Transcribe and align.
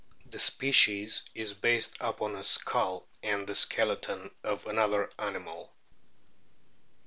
The 0.31 0.39
species 0.39 1.29
is 1.35 1.53
based 1.53 1.97
upon 2.01 2.35
a 2.35 2.41
skull 2.43 3.07
and 3.21 3.45
the 3.45 3.53
skeleton 3.53 4.31
of 4.43 4.65
another 4.65 5.11
animal. 5.19 5.75